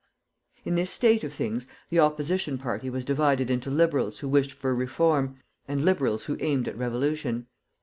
[0.65, 4.73] In this state of things the opposition party was divided into liberals who wished for
[4.73, 7.45] reform, and liberals who aimed at revolution.